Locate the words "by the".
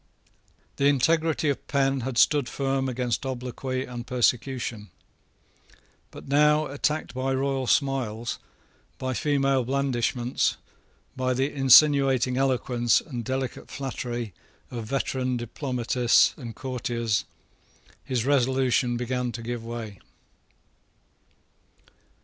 11.15-11.53